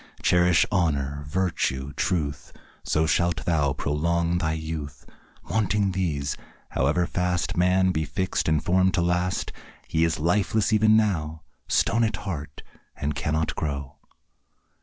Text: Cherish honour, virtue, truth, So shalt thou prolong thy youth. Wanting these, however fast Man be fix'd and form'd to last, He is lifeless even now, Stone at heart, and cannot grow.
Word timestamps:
Cherish 0.23 0.65
honour, 0.71 1.25
virtue, 1.27 1.93
truth, 1.93 2.51
So 2.83 3.05
shalt 3.05 3.45
thou 3.45 3.73
prolong 3.73 4.39
thy 4.39 4.53
youth. 4.53 5.05
Wanting 5.47 5.91
these, 5.91 6.35
however 6.69 7.05
fast 7.05 7.55
Man 7.55 7.91
be 7.91 8.03
fix'd 8.03 8.49
and 8.49 8.63
form'd 8.65 8.95
to 8.95 9.01
last, 9.03 9.51
He 9.87 10.03
is 10.03 10.17
lifeless 10.17 10.73
even 10.73 10.97
now, 10.97 11.43
Stone 11.67 12.03
at 12.03 12.15
heart, 12.15 12.63
and 12.95 13.13
cannot 13.13 13.53
grow. 13.55 13.97